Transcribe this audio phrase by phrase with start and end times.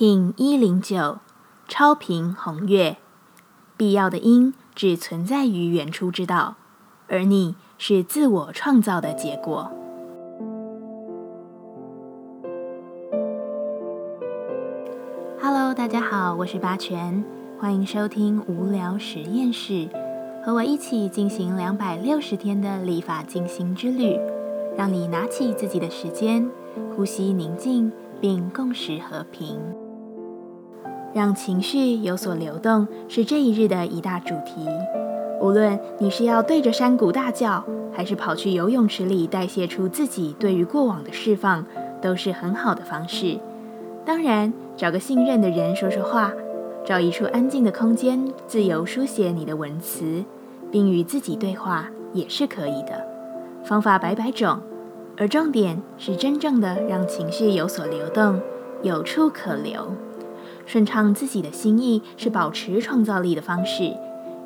[0.00, 1.18] King 一零九，
[1.68, 2.96] 超频红月，
[3.76, 6.54] 必要的因只存在于原初之道，
[7.06, 9.70] 而你是自我创造的结果。
[15.38, 17.22] Hello，大家好，我是八全，
[17.58, 19.86] 欢迎收听无聊实验室，
[20.42, 24.18] 和我一起进行两百六十天的立法进行之旅，
[24.78, 26.50] 让你拿起自己的时间，
[26.96, 27.92] 呼吸宁静。
[28.22, 29.58] 并共识和平，
[31.12, 34.66] 让情绪有所流动，是这一日的一大主题。
[35.40, 41.64] 无论你是要对着山谷大叫，还是跑去游泳池里代谢出自己对于过往的释放，
[42.00, 43.38] 都是很好的方式。
[44.04, 46.32] 当然，找个信任的人说说话，
[46.84, 50.24] 找一处安静的空间，自由书写你的文词，
[50.70, 53.04] 并与自己对话，也是可以的。
[53.64, 54.60] 方法百百种。
[55.16, 58.40] 而重点是真正的让情绪有所流动，
[58.82, 59.92] 有处可流，
[60.70, 63.92] 顺畅自己的心意是保持创造力的方式。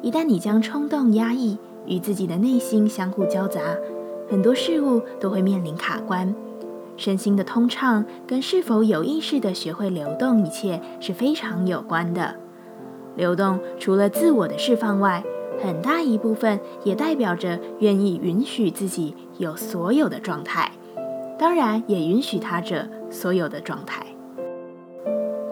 [0.00, 3.60] 一旦你将冲动压抑与自己的内心相互交杂，
[4.30, 6.34] 很多事物都会面临卡关。
[6.96, 12.36] 身心的通畅跟是否有意识的学会流动，一切是非常有关的。
[13.16, 15.22] 流动除了自我的释放外，
[15.62, 20.72] 很大一部分也代表着愿意允许自己有所有的状态，
[21.38, 24.06] 当然也允许他者所有的状态。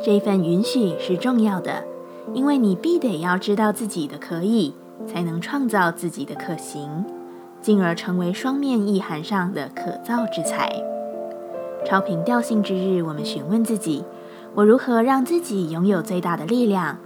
[0.04, 1.84] 这份允许是重要的，
[2.34, 4.74] 因为你必得要知道自己的可以，
[5.06, 7.04] 才能创造自己的可行，
[7.60, 10.72] 进而成为双面意涵上的可造之材。
[11.84, 14.04] 超频调性之日，我们询问自己：
[14.54, 16.98] 我如何让自己拥有最大的力量？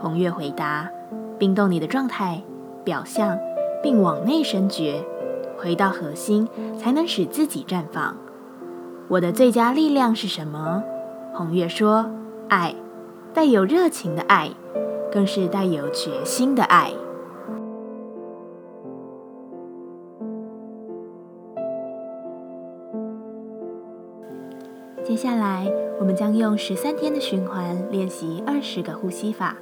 [0.00, 0.90] 红月回答。
[1.38, 2.42] 冰冻你的状态、
[2.84, 3.38] 表象，
[3.82, 5.02] 并往内深觉，
[5.56, 6.46] 回到核心，
[6.78, 8.14] 才能使自己绽放。
[9.08, 10.82] 我的最佳力量是什么？
[11.32, 12.10] 红月说：
[12.50, 12.74] 爱，
[13.32, 14.50] 带有热情的爱，
[15.12, 16.90] 更是带有决心的爱。
[25.04, 29.56] 接下来，我们将用十三天的循环练习二十个呼吸法。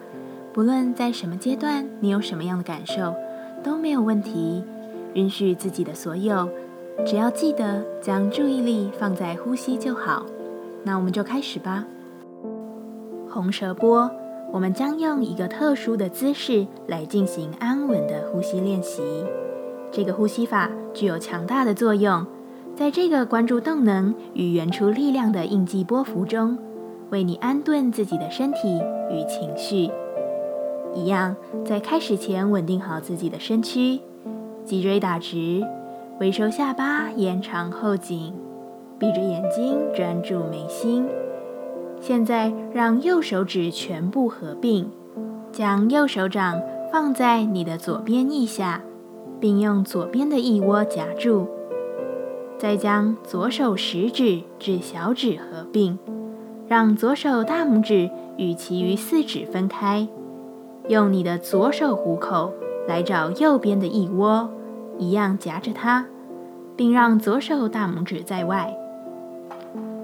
[0.55, 3.15] 不论在什么阶段，你有什么样的感受，
[3.63, 4.65] 都没有问题。
[5.13, 6.49] 允许自己的所有，
[7.05, 10.25] 只要记得将注意力放在呼吸就好。
[10.85, 11.85] 那我们就开始吧。
[13.31, 14.11] 红舌波，
[14.53, 19.03] 我们将用一个特殊的姿势来进行安稳的呼吸练习。
[19.91, 22.27] 这个呼吸法具有强大的作用，
[22.75, 26.59] 在这个关注动能与原初力量的应激波幅中，
[27.11, 28.81] 为你安顿自己的身体
[29.11, 29.91] 与情绪。
[30.95, 34.01] 一样，在开始前稳定好自己的身躯，
[34.65, 35.63] 脊椎打直，
[36.19, 38.35] 微收下巴，延长后颈，
[38.99, 41.07] 闭着眼睛专注眉心。
[42.09, 44.89] 现在让右手指全部合并，
[45.53, 46.59] 将右手掌
[46.91, 48.81] 放在你的左边腋下，
[49.39, 51.47] 并用左边的腋窝夹住。
[52.57, 55.99] 再将左手食指至小指合并，
[56.67, 58.09] 让左手大拇指
[58.39, 60.09] 与其余四指分开。
[60.89, 62.55] 用你的左手虎口
[62.89, 64.49] 来找右边的腋窝，
[64.97, 66.07] 一样夹着它，
[66.75, 68.75] 并让左手大拇指在外。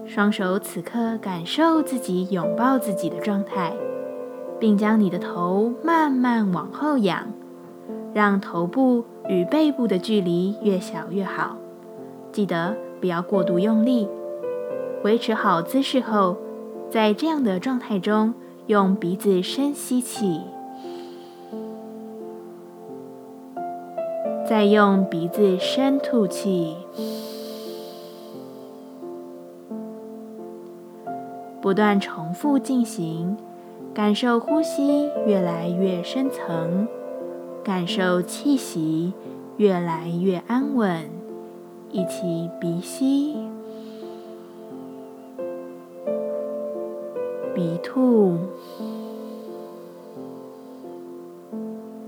[0.07, 3.73] 双手此刻感受自己拥抱自己的状态，
[4.61, 7.27] 并将你的头慢慢往后仰，
[8.13, 11.57] 让头部与背部的距离越小越好。
[12.31, 14.09] 记得不要过度用力。
[15.03, 16.37] 维持好姿势后，
[16.91, 18.35] 在这样的状态中，
[18.67, 20.41] 用鼻子深吸气。
[24.47, 26.77] 再用鼻子深吐气，
[31.65, 33.39] 不断重复进行，
[33.95, 36.87] 感受呼吸越来越深层，
[37.65, 39.15] 感受气息
[39.57, 41.09] 越来越安稳。
[41.91, 43.35] 一起鼻吸，
[47.55, 48.37] 鼻吐。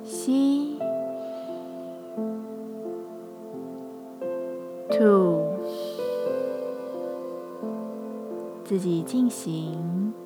[0.04, 0.75] 吸
[8.66, 10.25] 自己进行。